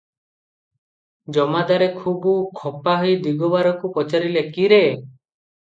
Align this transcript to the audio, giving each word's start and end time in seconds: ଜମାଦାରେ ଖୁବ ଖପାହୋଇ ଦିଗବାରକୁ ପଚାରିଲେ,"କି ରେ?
ଜମାଦାରେ 1.37 1.91
ଖୁବ 1.99 2.35
ଖପାହୋଇ 2.63 3.13
ଦିଗବାରକୁ 3.29 3.95
ପଚାରିଲେ,"କି 4.01 4.69
ରେ? 4.77 4.85